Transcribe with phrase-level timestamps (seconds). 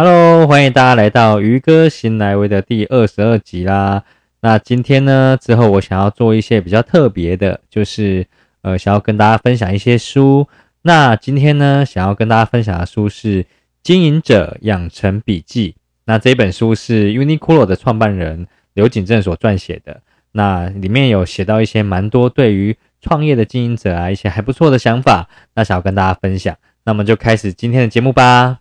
[0.00, 4.04] Hello，欢迎大家来到鱼哥新来威的第二十二集啦。
[4.42, 8.24] 那今天呢，之后我想要做一些比较特别的，就是
[8.62, 10.46] 呃，想要跟大家分享一些书。
[10.82, 13.42] 那今天呢，想要跟大家分享的书是
[13.82, 15.72] 《经营者养成笔记》。
[16.04, 20.00] 那这本书是 Uniqlo 的创办人刘景正所撰写的。
[20.30, 25.28] 那里面有写到一些蛮多对于创业的经营者啊，一些还不错的想法。
[25.56, 26.56] 那想要跟大家分享。
[26.84, 28.60] 那么就开始今天的节目吧。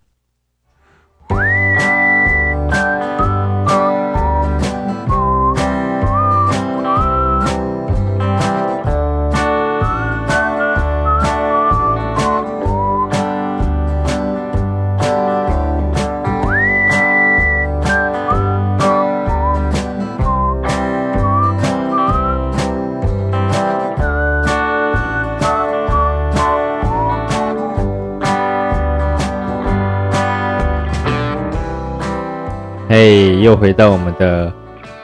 [33.48, 34.54] 又回到我们的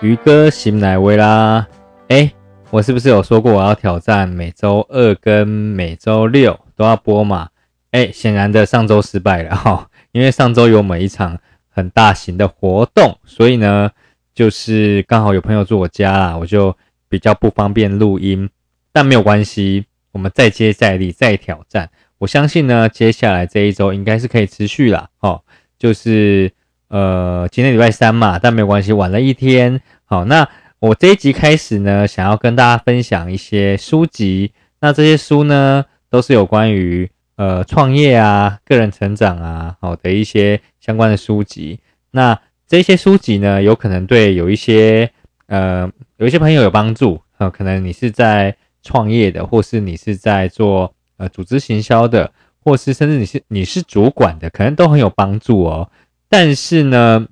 [0.01, 1.65] 鱼哥醒奶威啦！
[2.09, 2.29] 哎，
[2.71, 7.47] 我是不是有说过我要挑战每周二跟每周六都要播嘛？
[7.91, 13.89] 哎，显然的上周失败了哈，因为上周有每一场很大型的活动，所以呢，
[14.35, 16.75] 就是刚好有朋友住我家啦，我就
[17.07, 18.49] 比较不方便录音。
[18.91, 21.89] 但没有关系，我们再接再厉，再挑战。
[22.17, 25.07] 我相信呢，接下来这一周应该是可以持续啦。
[25.21, 25.41] 哦，
[25.79, 26.51] 就是。
[26.93, 29.81] 呃，今天礼拜三嘛，但没有关系，晚了一天。
[30.05, 34.51] 好，那我这一集开始呢，想要跟大家分享一些书籍。
[34.79, 41.79] 那这些书呢，都是有关于呃创业啊、个人成长啊，好的一些相关的书籍。
[42.11, 45.09] 那这些书籍呢，有可能对有一些
[45.47, 52.31] 呃有一些朋友有帮助啊，可能你是在创业的，或是你是在做呃组织行销的，
[52.63, 55.89] 或是甚至你是你是主管的，可能都很有帮助哦。
[56.33, 57.27] 但是呢，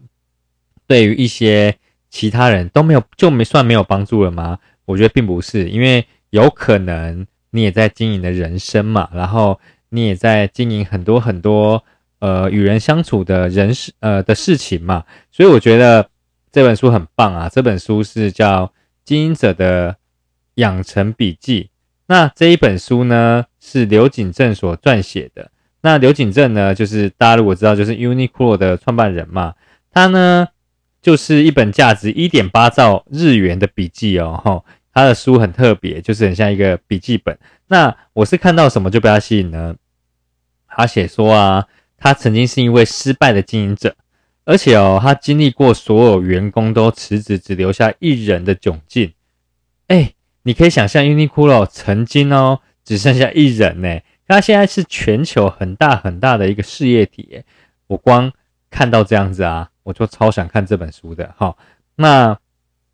[0.85, 1.75] 对于一些
[2.11, 4.59] 其他人都没有就没算没有帮助了吗？
[4.85, 9.59] 我觉得并不是，因为有可能你也在经营的人生嘛，然后
[9.89, 11.83] 你也在经营很多很多
[12.19, 16.07] 呃与人相处的人事呃的事情嘛，所以我觉得
[16.51, 17.49] 这本书很棒啊！
[17.51, 18.67] 这本书是叫
[19.03, 19.95] 《经营者的
[20.55, 21.63] 养成笔记》，
[22.05, 25.49] 那这一本书呢是刘景正所撰写的。
[25.81, 29.55] 那刘景正呢，就是大家如果知道，就是 Uniqlo 的创办人嘛。
[29.91, 30.47] 他呢，
[31.01, 34.39] 就是一本价值一点八兆日元的笔记哦。
[34.43, 37.37] 哈，他的书很特别，就是很像一个笔记本。
[37.67, 39.75] 那我是看到什么就被他吸引呢？
[40.67, 41.65] 他写说啊，
[41.97, 43.95] 他曾经是一位失败的经营者，
[44.45, 49.11] 而且哦，他经历过所有员工都辞职，只留下一人的窘境。
[49.87, 53.99] 哎，你可以想象 Uniqlo 曾经哦，只剩下一人呢。
[54.31, 57.43] 它现在是全球很大很大的一个事业体，
[57.87, 58.31] 我光
[58.69, 61.53] 看到这样子啊，我就超想看这本书的哈。
[61.97, 62.39] 那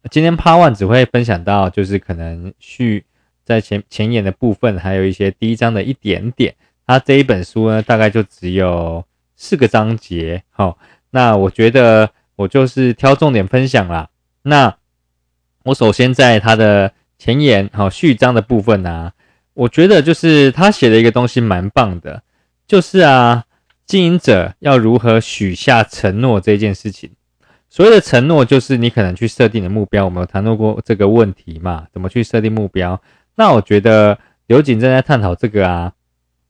[0.10, 3.06] 今天 Part One 只会分享到，就是可能序
[3.46, 6.56] 在前前言的部分，还有一些第一章的一点点。
[6.88, 9.06] 它这一本书呢，大概就只有
[9.36, 10.80] 四个章节，好，
[11.12, 14.10] 那我觉得我就是挑重点分享啦。
[14.42, 14.76] 那
[15.66, 19.14] 我首先在它的前言好序章的部分呢。
[19.58, 22.22] 我觉得就是他写的一个东西蛮棒的，
[22.68, 23.44] 就是啊，
[23.88, 27.10] 经营者要如何许下承诺这件事情。
[27.68, 30.06] 所谓的承诺，就是你可能去设定的目标。
[30.06, 31.88] 我们有谈论过这个问题嘛？
[31.92, 33.02] 怎么去设定目标？
[33.36, 35.92] 那我觉得刘景正在探讨这个啊，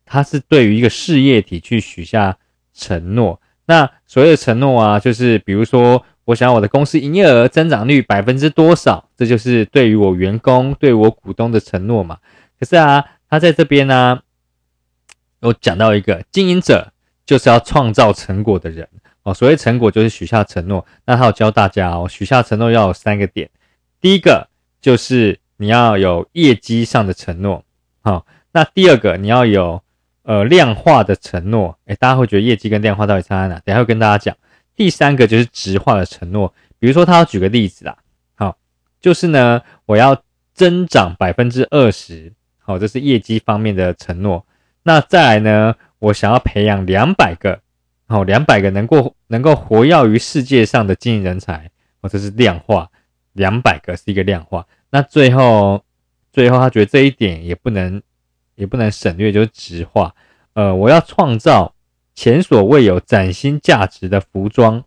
[0.05, 2.37] 他是对于一个事业体去许下
[2.73, 3.39] 承诺。
[3.67, 12.17] 那所谓的承诺啊，就是比如说，我想我的公司营业额增长率百分之多少，这就是对于我员工、对我股东的承诺嘛。
[12.59, 14.19] 可是啊，他在这边呢，
[15.41, 16.91] 有讲到一个经营者
[17.25, 18.87] 就是要创造成果的人
[19.23, 19.33] 哦。
[19.33, 20.85] 所谓成果就是许下承诺。
[21.05, 23.49] 那他有教大家哦，许下承诺要有三个点。
[24.01, 24.47] 第一个
[24.81, 27.63] 就是你要有业绩上的承诺，
[28.01, 28.25] 好。
[28.53, 29.83] 那第二个你要有
[30.23, 31.77] 呃量化的承诺。
[31.85, 33.59] 诶，大家会觉得业绩跟量化到底差在哪？
[33.59, 34.35] 等下会跟大家讲。
[34.75, 36.51] 第三个就是直化的承诺。
[36.79, 37.97] 比如说他要举个例子啦，
[38.35, 38.57] 好，
[38.99, 42.33] 就是呢，我要增长百分之二十。
[42.67, 44.45] 好，这是业绩方面的承诺。
[44.83, 45.73] 那再来呢？
[45.99, 47.61] 我想要培养两百个，
[48.07, 51.71] 好，两百个能够能够活跃于世界上的经营人才。
[52.01, 52.91] 哦，这是量化，
[53.31, 54.67] 两百个是一个量化。
[54.89, 55.81] 那最后，
[56.33, 58.01] 最后他觉得这一点也不能
[58.55, 60.13] 也不能省略，就是直化。
[60.51, 61.73] 呃，我要创造
[62.15, 64.83] 前所未有崭新价值的服装。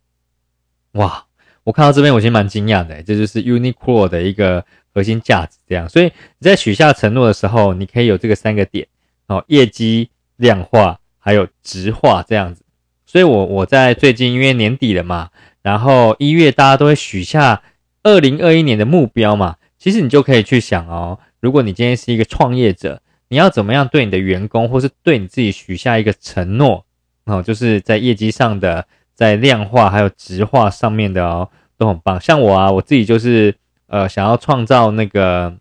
[0.93, 1.25] 哇，
[1.65, 4.67] 我看到这边我其实蛮惊讶的，这就是 Uniqlo 的一个。
[4.93, 8.87] 核心价值这样，所以你在许下承诺的时候，你可以有这个三个点
[9.27, 12.63] 哦：业绩量化，还有直化这样子。
[13.07, 15.31] 所以我我在最近因为年底了嘛，
[15.63, 17.63] 然后一月大家都会许下
[18.03, 26.85] 二零二一年的目标嘛，其实你就可以去想哦，如果你今天是一个创业者，你要怎么样对你的员工或是对你自己许下一个承诺
[27.25, 32.21] 哦，就是在业绩上的，在量化还有直化上面的哦，都很棒。
[32.21, 33.55] 像我啊，我自己就是
[33.91, 35.55] 呃想要创造那个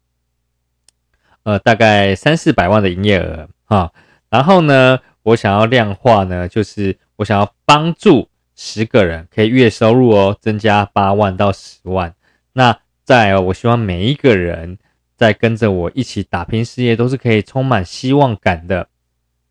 [1.44, 3.92] 呃大概三四百万的营业额啊，
[4.30, 4.98] 然后呢。
[5.22, 12.16] 我想要量化呢，就是我想要帮助十个人可以月收入哦增加八万到十万。
[12.54, 14.80] 那再哦，我希望每一个人
[15.18, 18.88] 在跟着我一起打拼事业，都是可以充满希望感的。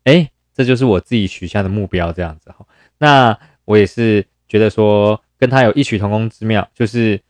[0.03, 2.65] 哎，这就是我自己许下的目标，这样子哈。
[2.97, 7.21] 那我也是觉得说跟他有异曲同工之妙，就是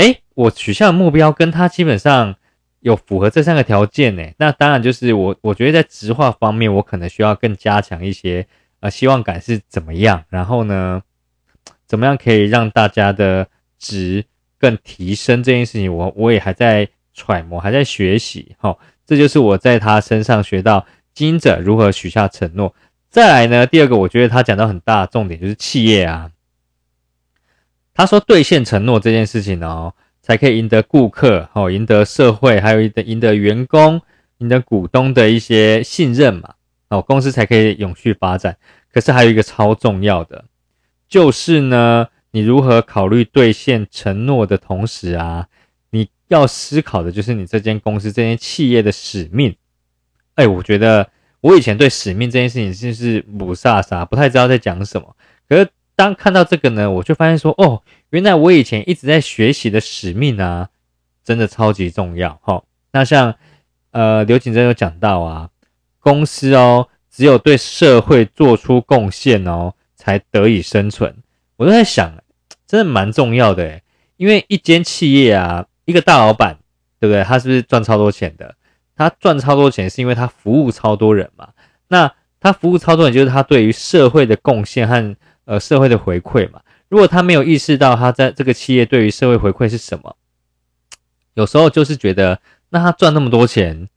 [0.00, 2.36] 哎，我许下的目标跟他基本上。
[2.82, 8.46] 有符合这三个条件呢，那当然就是我，我觉得在直化方面，我可能需要更加强一些，
[8.80, 11.02] 呃，希望感是怎么样，然后呢，
[11.86, 13.46] 怎么样可以让大家的
[13.78, 14.24] 值
[14.58, 18.74] 更提升这件事情，我我也还在揣摩，还在学习，哈，
[19.06, 22.74] 这就是我在他身上学到经营者如何许下承诺。
[23.10, 26.30] 再来呢，第二个，我觉得他讲到很大的重点就是企业啊，
[28.00, 29.94] 他说兑现承诺这件事情哦。
[30.22, 34.00] 才可以赢得顾客，哦，赢得社会，还有赢得赢得员工、
[34.38, 36.54] 赢得股东的一些信任嘛，
[36.90, 38.56] 哦，公司才可以永续发展。
[38.92, 40.44] 可是还有一个超重要的，
[41.08, 45.48] 就是呢，你如何考虑兑现承诺的同时啊，
[45.90, 49.56] 你要思考的就是你这间公司、这间企业的使命。
[50.34, 51.10] 哎，我觉得
[51.40, 55.16] 我以前对使命这件事情就是不飒飒，不太知道在讲什么。
[55.48, 55.68] 可是
[56.00, 57.82] 当看到这个呢，我就发现说，哦。
[58.08, 60.70] 原来我以前一直在学习的使命啊，
[61.22, 62.62] 真的超级重要哈。
[62.90, 63.34] 那像
[63.90, 65.50] 呃刘景珍有讲到啊，
[65.98, 71.14] 公司哦，只有对社会做出贡献哦，才得以生存。
[71.56, 72.10] 我都在想，
[72.66, 73.80] 真的蛮重要的，
[74.16, 76.56] 因为一间企业啊，一个大老板，
[76.98, 77.22] 对不对？
[77.22, 78.54] 他是不是赚超多钱的？
[78.96, 81.50] 他赚超多钱是因为他服务超多人嘛？
[81.88, 82.10] 那
[82.40, 85.14] 他服务超多人，就是他对于社会的贡献和
[85.50, 86.62] 呃社会的回馈嘛？
[86.88, 90.14] 如果他没有意识到他在这个企业对于社会回馈是什么，
[91.34, 93.88] 有时候就是觉得，那他赚那么多钱，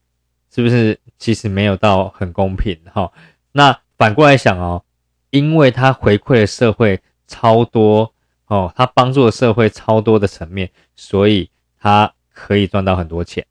[0.53, 2.79] 是不是其实没有到很公平？
[2.91, 3.11] 哈，
[3.51, 4.83] 那反过来想哦，
[5.29, 8.11] 因为他回馈了社会超多
[8.47, 13.45] 哦，他帮助了社会超多的层面，所以他可以赚到很多钱，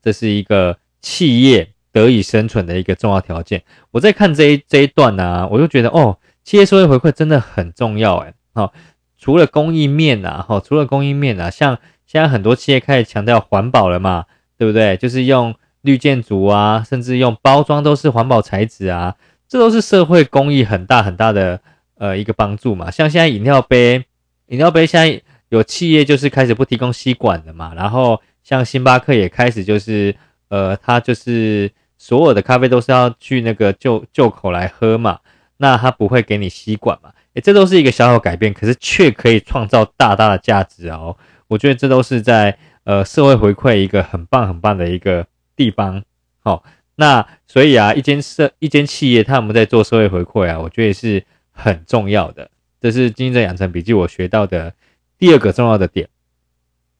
[0.00, 3.64] 这是一个企业得以生存的一个重要条件。
[3.90, 6.16] 我在看这一这一段呢，我就觉得哦，
[6.48, 8.72] 企业社会回馈真的很重要，诶好，
[9.18, 14.24] 除了公益面呐，哈，除了公益面呐，像现在很多企业开始强调环保了嘛，
[14.56, 14.96] 对不对？
[14.96, 19.14] 就是用绿建筑啊，甚至用包装都是环保材质啊，
[19.46, 21.60] 这都是社会公益很大很大的
[21.98, 22.90] 呃一个帮助嘛。
[22.90, 24.02] 像现在饮料杯，
[24.46, 30.16] 饮料杯现在有企业就是开始不提供吸管的嘛，然后像星巴克也开始就是
[30.48, 35.18] 呃，它就是所有的咖啡都是要去那个旧旧口来喝嘛，
[35.58, 37.12] 那他不会给你吸管嘛。
[37.42, 41.16] 这都是一个小小改变，可是却可以创造大大的价值哦。
[41.46, 45.24] 我觉得这都是在呃社会回馈一个很棒很棒的一个
[45.54, 46.02] 地方。
[46.40, 46.64] 好，
[46.96, 52.50] 那所以啊，一间社一间企业，他们在做社会回馈啊，我觉得是很重要的。
[52.80, 54.74] 这是经营者养成笔记我学到的
[55.16, 56.08] 第二个重要的点。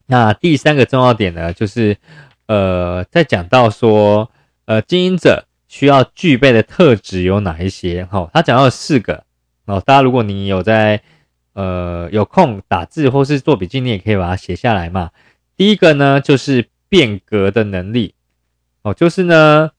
[0.05, 1.97] 那第三个重要点呢，就是
[2.45, 4.31] 呃，在讲到说
[4.65, 8.03] 呃经营者需要具备的特质有哪一些？
[8.03, 9.23] 哈，他讲到四个。
[9.65, 10.99] 哦，大家如果你有在
[11.53, 15.11] 呃有空打字或是做笔记，你也可以把它写下来嘛。
[15.55, 18.15] 第一个呢，就是变革的能力。
[18.81, 19.69] 哦，就是呢，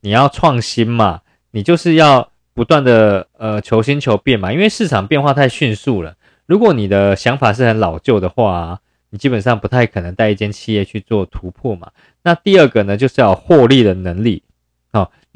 [0.00, 6.16] 你要创新嘛，你就是要不断的呃求新求变嘛，因为市场变化太迅速了。
[6.46, 11.90] 如果你的想法是很老旧的话，你基本上不太可能带一间企业去做突破嘛。
[12.22, 14.42] 那第二个呢，就是要获利的能力。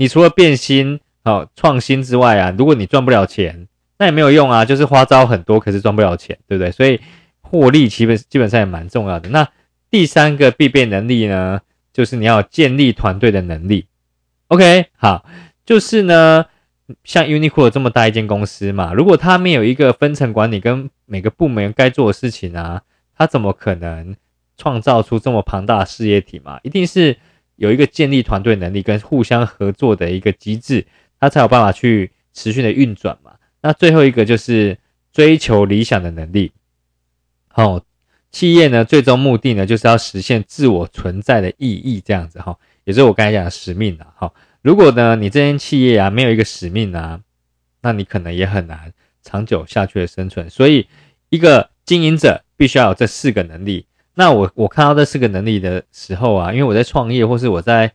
[0.01, 3.69] 你除了变新、哦创新之外啊，如果你赚不了钱。
[3.99, 6.71] 那也没有用啊，就是花招很多，可是赚不了钱，对不对？
[6.71, 6.99] 所以
[7.43, 9.29] 获利基本基本上也蛮重要的。
[9.29, 9.47] 那
[9.91, 11.61] 第三个必备能力呢，
[11.93, 13.85] 就是你要建立团队的能力。
[14.49, 15.27] OK，好，
[15.67, 16.47] 就是呢，
[17.05, 22.81] 像 Uniqlo 这么大一间公司嘛，如果他没有一个分层管理跟每个部门该做的事情啊，
[23.15, 24.17] 他怎么可能
[24.57, 26.59] 创造出这么庞大的事业体嘛？
[26.63, 27.19] 一定是
[27.61, 30.87] 有一个建立团队能力跟互相合作的一个机制，
[31.21, 33.33] 他才有办法去持续的运转嘛。
[33.61, 34.79] 那最后一个就是
[35.13, 36.53] 追求理想的能力。
[37.49, 37.79] 好，
[38.33, 44.07] 企业呢，最终目的呢，就是要实现自我存在的意义，这样子哈，也是我刚才讲的使命啊。
[44.17, 47.21] 好，如果呢，你这间企业啊没有一个使命啊，
[47.83, 48.91] 那你可能也很难
[49.23, 50.49] 长久下去的生存。
[50.49, 50.87] 所以，
[51.29, 53.85] 一个经营者必须要有这四个能力。
[54.15, 57.93] 那我我看到这四个能力的时候啊，因为我在创业或是我在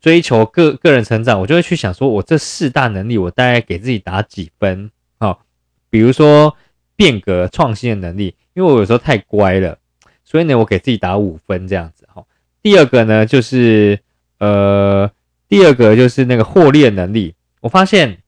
[0.00, 4.90] 追求个个人成长，我就会去想说，我这四大能力，我大概给自己打几分？
[5.18, 5.44] 好，
[5.90, 6.56] 比如说
[6.96, 9.76] 变革创新的能力，因为我有时候太乖了，
[10.24, 12.08] 所以呢，我给自己打五分这样子。
[12.14, 12.26] 好，
[12.62, 13.98] 第二个呢，就是
[14.38, 15.10] 呃，
[15.48, 18.22] 第二个就是那个获利的能力，我发现，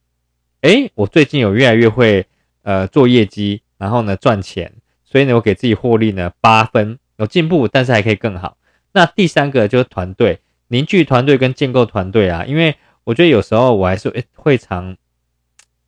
[0.63, 2.27] 诶，我最近有越来越会
[2.63, 4.71] 呃做业绩，然后呢赚钱，
[5.05, 6.99] 所以呢，我给自己获利呢八分。
[7.23, 8.57] 有进步，但是还可以更好。
[8.93, 14.97] 那第三个就是团队凝聚团队跟建构团队啊，因为我觉得有时候我还是会常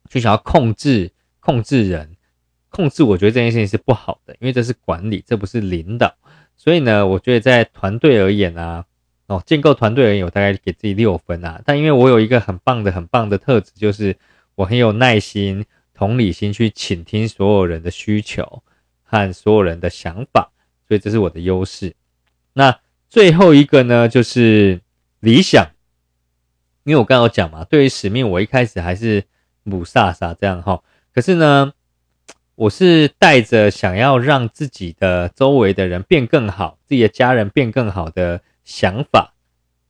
[0.08, 1.10] 就想要控制
[1.40, 2.16] 控制人，
[2.70, 6.14] 控制我觉得这件事情是不好的，因为这是管理，这不是领导。
[6.56, 8.84] 所以呢，我觉得在团队而言啊，
[9.26, 11.60] 哦，建构团队而言，我大概给自己六分啊。
[11.66, 14.16] 但因为我有一个很棒的很棒的特质，就是
[14.54, 18.62] 我很有耐心、同理心去倾听所有人的需求
[19.02, 20.52] 和所有人的想法。
[20.98, 21.94] 这是我的优势。
[22.52, 24.80] 那最后一个呢，就是
[25.20, 25.66] 理想。
[26.84, 29.24] 因为我刚刚讲嘛，对于使命，我一开始还是
[29.62, 30.82] 母萨萨这样哈。
[31.14, 31.72] 可是呢，
[32.56, 39.32] 我是带着想要让自己的周围的人变更好，自己的家人变更好的想法，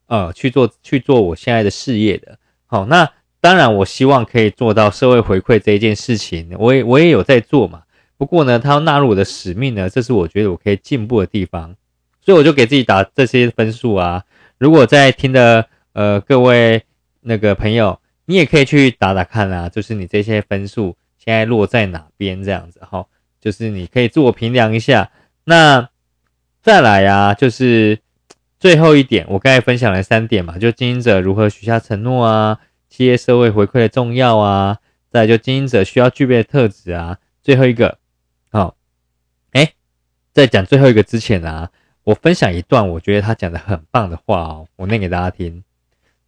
[0.07, 2.39] 呃，去做去做我现在的事业的。
[2.67, 7.83] 好，那当然，我希望可以做到社会回馈这一件事情，我也我也有在做嘛。
[8.25, 11.77] 不过呢，他要纳入我的使命呢，这是我觉得我可以进步的地方，
[12.23, 14.25] 所以我就给自己打这些分数啊。
[14.57, 16.83] 如果在听的呃各位
[17.21, 23.05] 那个朋友，你也可以去打打看啊，就是你这些分数现在落在哪边这样子哈，
[23.43, 25.11] 就是你可以自我评量一下。
[25.45, 25.87] 那
[26.63, 27.99] 再来呀，就是
[28.59, 34.79] 最后一点，我刚才分享了三点嘛，就经营者如何许下承诺啊，企业社会回馈的重要啊，
[35.11, 37.99] 再就经营者需要具备的特质啊，最后一个。
[40.35, 41.71] 在讲最后一个之前啊，
[42.03, 45.63] 我分享一段我觉得他讲的很棒的话哦，我念给大家听。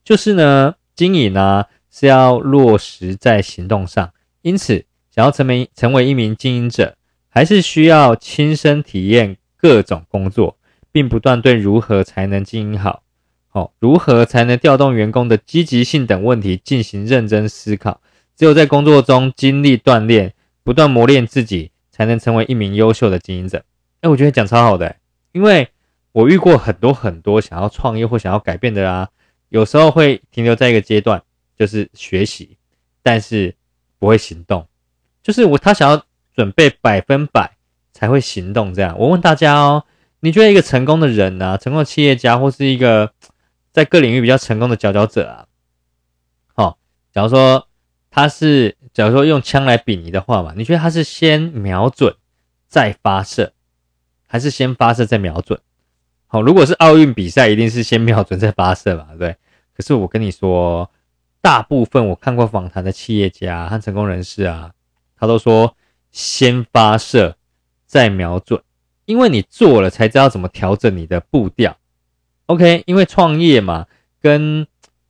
[0.04, 6.96] 就是呢，经营呢是要落实在行动上，因此想要成为成为一名经营者，
[7.28, 10.56] 还是需要亲身体验各种工作，
[10.92, 13.02] 并不断对如何才能经营好，
[13.48, 18.00] 好如何才能调动员工的积极性等问题进行认真思考。
[18.36, 20.32] 只有在工作中经历锻炼，
[20.62, 21.72] 不断磨练自己。
[21.96, 23.64] 才能成为一名优秀的经营者。
[24.00, 24.96] 哎，我觉得讲超好的，
[25.32, 25.68] 因为
[26.12, 29.08] 我遇过很多很多想要创业或想要改变的啦，
[29.48, 31.22] 有时候会停留在一个阶段，
[31.56, 32.56] 就是学习，
[33.02, 33.54] 但是
[33.98, 34.66] 不会行动。
[35.22, 37.56] 就是我他想要准备百分百
[37.92, 38.72] 才会行动。
[38.72, 39.84] 这样，我问大家哦，
[40.20, 43.12] 你觉得一个成功的人呢，成功的企业家或是一个
[43.72, 45.46] 在各领域比较成功的佼佼者啊，
[46.54, 46.78] 好，
[47.12, 47.66] 假如说。
[48.08, 52.16] 他是，假如说用枪来比拟的话嘛，你觉得他是先瞄准
[52.66, 53.52] 再发射，
[54.26, 55.58] 还是先发射再瞄准？
[56.26, 59.36] 好，如果是奥运比赛，一定是先 瞄准再发射嘛，对。
[59.76, 60.90] 可是我跟你说，
[61.40, 64.72] 大部分我看过访谈的企业家和成功人士啊，
[65.18, 65.76] 他都说
[66.10, 67.36] 先发射
[67.86, 68.60] 再瞄准，
[69.04, 71.76] 因为你做了才知道怎么调整你的步调。
[72.46, 73.86] OK，因为创业嘛，
[74.20, 74.66] 跟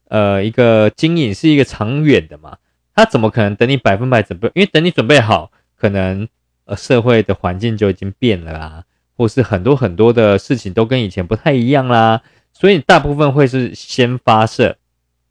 [0.08, 2.58] 呃一个经营是一个长远的嘛。
[2.94, 4.50] 他怎么可能等你百分百准备？
[4.54, 6.26] 因为等你准备好，可能
[6.64, 8.84] 呃社会的环境就已经变了啦，
[9.16, 14.76] 或是很多很多的事情都跟以前不太一样啦，所以大部分会是先发射，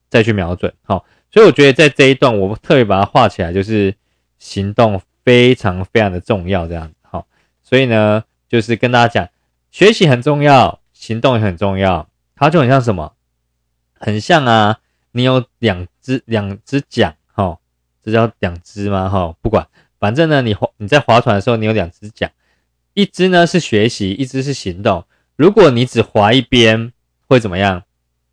[0.10, 0.74] 再去瞄准。
[0.84, 3.96] 好，所以我觉得在这一段，我特别把它画起来，就是
[4.40, 6.94] 行动非常非常的重要，这样子。
[7.04, 7.28] 好，
[7.64, 9.30] 所以呢，就是跟大家讲，
[9.72, 12.08] 学习很重要，行动也很重要。
[12.36, 13.14] 它就很像什么？
[13.98, 14.80] 很像啊，
[15.12, 17.16] 你有两只两只桨。
[17.34, 17.58] 哈
[18.04, 19.10] 这叫两只吗？
[19.10, 19.68] 哈，不管，
[20.00, 22.32] 反正呢，你划你在划船的时候，你有两只桨，
[22.96, 25.06] 一只呢是学习，一只是行动。
[25.36, 26.92] 如果你只划一边，
[27.28, 27.84] 会怎么样？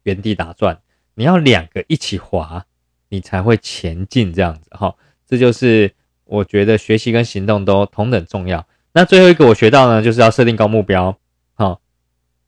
[0.04, 0.80] 原地打转。
[1.14, 2.64] 你要两个一起划，
[3.10, 4.32] 你才会前进。
[4.32, 4.94] 这样子，哈，
[5.28, 5.92] 这就是
[6.24, 8.66] 我觉得学习跟行动都同等重要。
[8.92, 11.18] 那最后一个我学到呢，就是要设定高目标。
[11.54, 11.80] 好，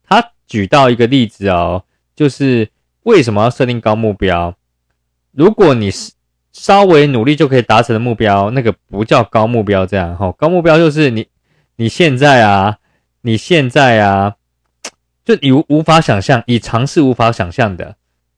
[0.09, 2.71] 他举到一个例子哦，就是
[3.03, 4.55] 为什么要设定高目标？
[5.33, 6.13] 如果你是
[6.53, 10.31] 稍微努力就可以达成的目标，那个不叫高目标，这样哈。
[10.39, 11.27] 高目标就是你
[11.77, 12.79] 你现在啊，
[13.23, 14.37] 你现在啊，
[15.25, 17.97] 就你无无法想象，你尝试无法想象的，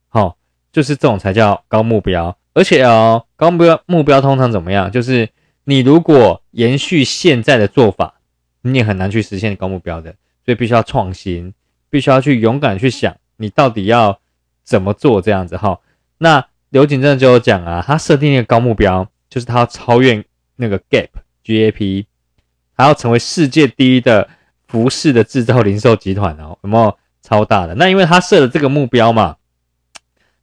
[0.09, 0.37] 好，
[0.71, 2.37] 就是这种才叫高目标。
[2.53, 4.91] 而且哦，高目标目标通常怎么样？
[4.91, 5.29] 就是
[5.63, 8.15] 你如果延续现在的做法，
[8.61, 10.15] 你也很难去实现高目标的。
[10.45, 11.53] 所以必须要创新，
[11.89, 14.19] 必须要去勇敢去想，你到底要
[14.63, 15.79] 怎么做这样子哈。
[16.17, 16.45] 那。
[16.69, 20.21] 刘景正就有讲啊，他设定一个高目标，就是他要超越
[20.57, 21.07] 那个 Gap
[21.45, 22.05] GAP，
[22.77, 24.29] 还要成为世界第一的
[24.67, 27.73] 服饰的制造零售集团哦， 有没有超大的？
[27.75, 29.37] 那因为他设了这个目标嘛，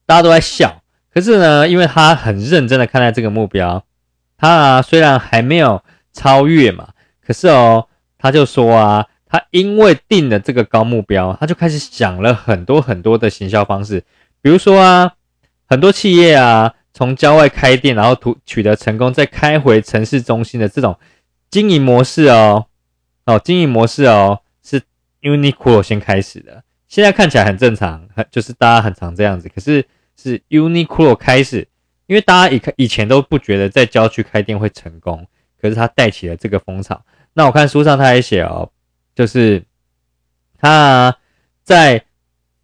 [0.05, 0.83] 大家都在笑。
[1.13, 3.85] 可是呢，因为他很认真的看待这个目标，
[4.37, 5.81] 他啊虽然还没有
[6.13, 6.89] 超越嘛，
[7.25, 7.87] 可是哦，
[8.19, 14.03] 他就说啊，他因为定了这个高目标，他就开始想了很多很多的行销方式，
[14.43, 15.13] 比如说啊，
[15.69, 20.99] 很多企业啊，从郊外开店，然后图取得成功，再开回城市中心的这种
[21.55, 22.67] 经营模式哦，
[23.27, 24.83] 哦，经营模式哦，是
[25.23, 29.87] Uniqlo 先开始的，现在看起来很正常，就是大家很常这样子，可是。
[30.17, 31.67] 是 Uniqlo 开始，
[32.07, 35.27] 因为大家以以前都不觉得在郊区开店会成功，
[35.61, 37.05] 可是他带起了这个风潮。
[37.33, 38.71] 那我看书上他还写哦，
[39.13, 39.61] 就是
[40.57, 41.17] 他
[41.65, 42.05] 在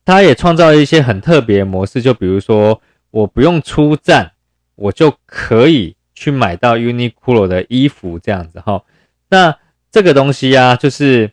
[0.05, 2.81] 他也创造了一些很特别的模式，就比如说
[3.11, 4.31] 我不用出站，
[4.77, 8.83] 我就可以去买到 Uniqlo 的衣服这样子哈。
[9.31, 9.57] 那
[9.91, 11.31] 这个东西啊，就是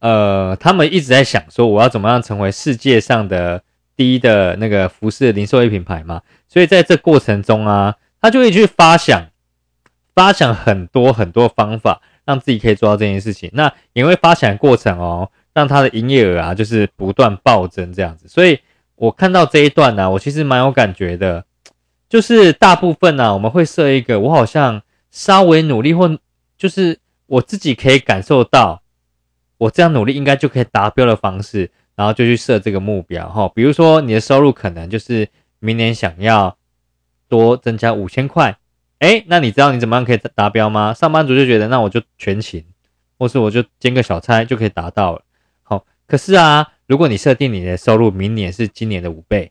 [0.00, 3.62] 呃，他们一直在想说，我要怎么样成为世界上的。
[3.98, 9.26] 第一的那个服饰零售业品牌嘛，所以在这过程中啊，他就会去发想，
[10.14, 13.50] 发想很多很多方法，让自己可以做到这件事情。
[13.54, 18.28] 那也会发想过程哦，让他的营业额啊，就是不断暴增这样子。
[18.28, 18.60] 所以
[18.94, 21.44] 我看到这一段呢，我其实蛮有感觉的，
[22.08, 26.18] 就是大部分呢，我们会设一个，我好像稍微努力或
[26.56, 28.82] 就是我自己可以感受到，
[29.58, 31.70] 我这样努力应该就可以达标的方式。
[31.98, 36.56] 然后就去设这个目标哈，比如说你的收入可能就是明年想要
[37.28, 38.56] 多增加五千块，
[39.00, 40.94] 哎，那你知道你怎么样可以达标吗？
[40.94, 42.64] 上班族就觉得那我就全勤，
[43.18, 45.22] 或是我就兼个小差就可以达到了。
[45.64, 49.50] 好，可是啊，如果你设定你的收入明年是今年的五倍，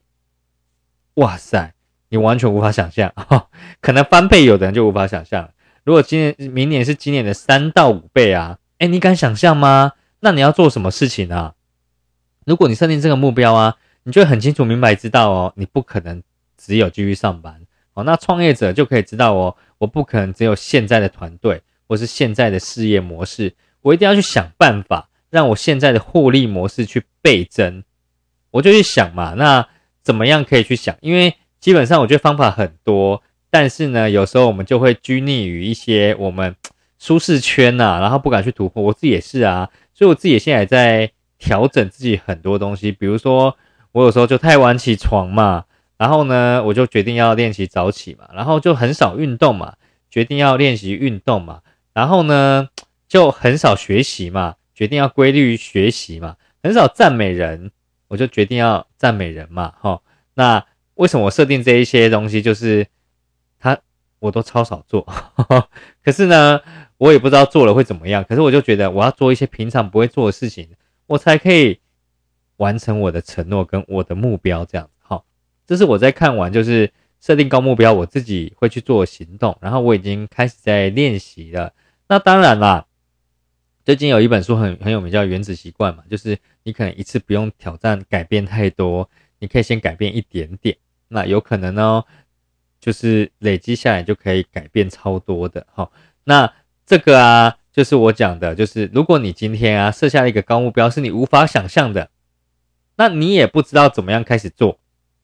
[1.16, 1.74] 哇塞，
[2.10, 3.14] 你完全无法想象，
[3.82, 5.50] 可能翻倍，有的人就无法想象。
[5.84, 9.94] 如果今年明年是今年的三到五倍啊，哎，你敢想象吗？
[10.20, 11.54] 那你要做什么事情啊？
[12.46, 16.22] 如果你设定这个目标啊，你就很清楚明白知道哦，你不可能
[16.58, 17.62] 只有继续上班
[17.94, 18.04] 哦。
[18.04, 27.84] 那创业者就可以知道哦，我不可能只有现在的团队或是现在的事业模式，我一定要去想办法让我现在的获利模式去倍增。
[28.52, 29.68] 我就去想嘛，那
[30.02, 30.96] 怎么样可以去想？
[31.02, 31.36] 因为
[31.68, 36.56] 基本上我觉得方法很多，但是呢，有时候我们就会拘泥于一些我们
[36.98, 38.82] 舒适圈呐，然后不敢去突破。
[38.82, 41.12] 我自己也是啊，所以我自己现在也在。
[41.40, 43.56] 调整自己很多东西，比如说
[43.92, 49.76] 我有时候就太晚起床嘛，然后呢，我就决定要练习早起嘛，然后就很少运动嘛，
[50.10, 51.62] 决定要练习运动嘛，
[51.94, 52.70] 然后呢，
[53.08, 57.70] 就很少学习嘛，决定要规律学习嘛，很少赞美人，
[58.08, 60.02] 我就决定要赞美人嘛，哈，
[60.34, 60.66] 那
[60.98, 62.86] 为什么我设定这一些东西，就是
[63.60, 63.80] 他
[64.20, 65.08] 我都超少做，
[66.04, 66.60] 可是呢，
[66.98, 70.70] 我也不知道做了会怎么样，可是我就觉得我要做一些平常不会做的事情。
[71.06, 71.80] 我才可以
[72.58, 75.24] 完成我的承诺跟我的目标，这样好。
[75.66, 81.74] 这是我在看完就是设定高目标，我自己会去做行动，然后我已经开始在练习了。
[82.10, 82.86] 那当然啦，
[83.86, 90.76] 最近有一本书很很有名，叫《原子习惯》嘛，就是你可能一次不用挑战改变太多，你可以先改变一点点，
[91.10, 92.04] 那有可能呢，
[92.80, 95.66] 就是累积下来就可以改变超多的。
[95.74, 95.92] 好，
[96.24, 96.54] 那
[96.86, 97.58] 这个啊。
[97.78, 102.10] 就是我讲的，就是如果你今天啊设下了一个高目标，是你无法想象的，
[102.96, 104.80] 那你也不知道怎么样开始做，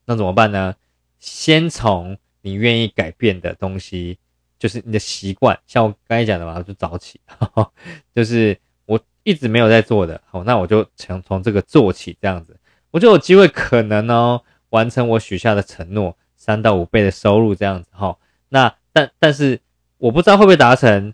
[0.06, 0.76] 那怎么办呢？
[1.20, 4.20] 先从你愿意改变的东西，
[4.60, 7.20] 就是你的习惯，像我刚才讲的嘛，就早起，
[8.14, 12.56] 就是我一直没有在做的，好，那我就从从这个做起，这样子，
[12.92, 14.44] 我就有机会可能哦
[14.74, 18.18] 完成我许下的承诺，三到五倍的收入这样子，哈，
[18.50, 19.60] 那但但是
[20.00, 21.14] 我不知道会不会达成。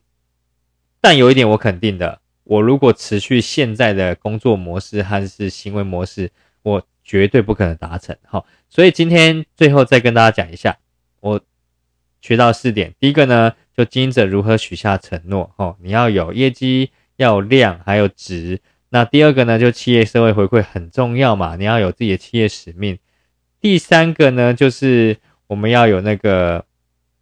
[1.02, 8.16] 但有一点我肯定的，我如果持续现在的工作模式还是行为模式，我绝对不可能达成。
[8.24, 10.78] 哈，所以今天最后再跟大家讲一下，
[11.20, 11.42] 我
[12.22, 12.96] 学到四点。
[12.98, 15.52] 第一个呢，就经营者如何许下承诺。
[15.58, 18.62] 哈，你要有业绩，要有量，还有值。
[18.90, 22.98] 那第二个呢，就企业社会回馈很重要嘛，你要有自己的企业使命。
[23.62, 25.18] 第三个呢，就是
[25.48, 26.66] 我们要有那个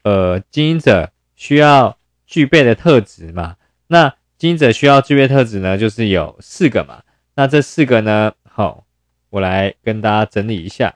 [0.04, 3.56] 呃经营者需要具备的特质嘛。
[3.88, 7.04] 那经营者需要具备特质呢，就是有四个嘛。
[7.36, 8.86] 那这四个呢，好，
[9.30, 10.96] 我来跟大家整理一下。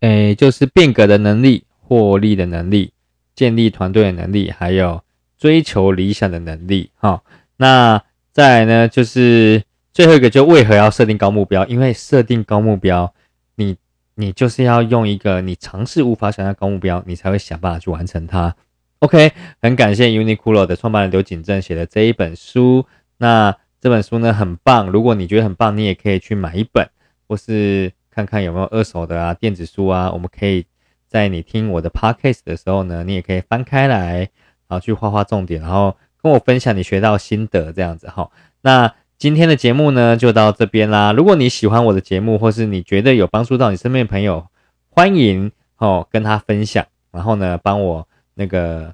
[0.00, 2.92] 诶，就是变革的能力、获利的能力、
[3.36, 5.04] 建立团队的能力，还有
[5.38, 6.90] 追求理想的能力。
[6.96, 7.24] 好，
[7.56, 11.66] 那再来呢，就是最后一个，就为何要设定高目标？
[11.66, 13.12] 因为设定高目标，
[13.56, 13.76] 你
[14.14, 18.54] 你就是要用一个你尝试无法想象高目标，你才会想办法去完成它。
[19.00, 22.86] OK，很感谢 Uniqlo 的创办人刘景正写的这一本书。
[23.18, 26.88] 那这本书呢很棒，如果你觉得很棒，你也可以去买一本，
[27.28, 30.10] 或是看看有没有二手的啊电子书啊。
[30.12, 30.64] 我们可以
[31.08, 34.20] 在你听我的 Podcast 的时候呢，你也可以翻开来，
[34.68, 38.30] 然后去画画重点，然后跟我分享你学到心得这样子哈。
[38.62, 41.12] 那今天的节目呢就到这边啦。
[41.12, 44.48] 如果你喜欢我的节目，或是你觉得有帮助到你身边的朋友，
[44.90, 48.92] 欢迎哦跟他分享，然后呢帮我那个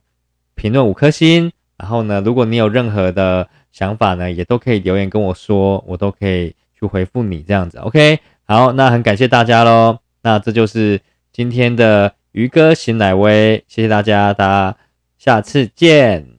[0.54, 1.50] 评论五颗星。
[1.78, 7.78] 然后呢，如果你有任何的想法呢，也都可以留言跟我说，我都可以去回复你这样子。
[7.78, 10.00] OK，好，那很感谢大家喽。
[10.20, 11.00] 那这就是
[11.32, 14.76] 今天的鱼哥醒奶威，谢谢大家，大家
[15.16, 16.37] 下次见。